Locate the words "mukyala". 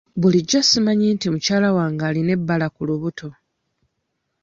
1.33-1.69